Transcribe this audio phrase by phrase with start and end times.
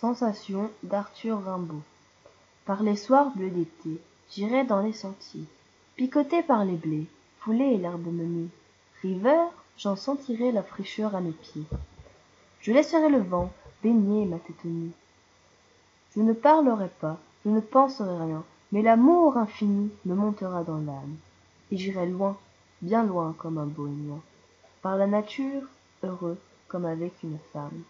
[0.00, 1.82] Sensation d'Arthur Rimbaud
[2.66, 5.44] Par les soirs bleus d'été, j'irai dans les sentiers,
[5.94, 7.06] Picoté par les blés,
[7.38, 8.48] fouler l'herbe menue.
[9.02, 9.44] River,
[9.78, 11.62] j'en sentirai la fraîcheur à mes pieds.
[12.60, 13.52] Je laisserai le vent
[13.84, 14.90] baigner ma tête nue.
[16.16, 18.42] Je ne parlerai pas, je ne penserai rien,
[18.72, 21.16] mais l'amour infini me montera dans l'âme.
[21.70, 22.36] Et j'irai loin,
[22.82, 24.20] bien loin comme un bohémien,
[24.82, 25.62] par la nature,
[26.02, 27.84] heureux comme avec une femme.